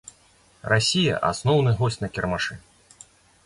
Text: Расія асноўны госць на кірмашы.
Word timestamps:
Расія 0.73 1.19
асноўны 1.31 1.77
госць 1.81 2.01
на 2.07 2.13
кірмашы. 2.17 2.61